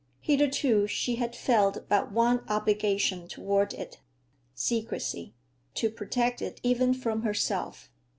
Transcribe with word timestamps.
Hitherto 0.21 0.87
she 0.87 1.17
had 1.17 1.35
felt 1.35 1.87
but 1.87 2.11
one 2.11 2.43
obligation 2.49 3.27
toward 3.27 3.75
it—secrecy; 3.75 5.35
to 5.75 5.91
protect 5.91 6.41
it 6.41 6.59
even 6.63 6.95
from 6.95 7.21
herself. 7.21 7.91